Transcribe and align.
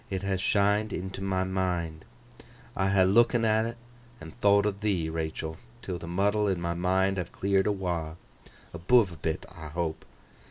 It 0.09 0.23
ha' 0.23 0.35
shined 0.39 0.93
into 0.93 1.21
my 1.21 1.43
mind. 1.43 2.05
I 2.75 2.89
ha' 2.89 3.05
look'n 3.05 3.45
at 3.45 3.75
't 3.77 3.77
and 4.19 4.41
thowt 4.41 4.65
o' 4.65 4.71
thee, 4.71 5.09
Rachael, 5.11 5.57
till 5.83 5.99
the 5.99 6.07
muddle 6.07 6.47
in 6.47 6.59
my 6.59 6.73
mind 6.73 7.17
have 7.17 7.31
cleared 7.31 7.67
awa, 7.67 8.15
above 8.73 9.11
a 9.11 9.15
bit, 9.17 9.45
I 9.55 9.67
hope. 9.67 10.03